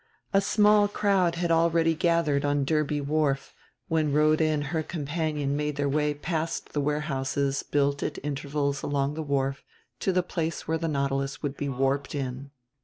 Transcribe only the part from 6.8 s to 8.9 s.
warehouses built at intervals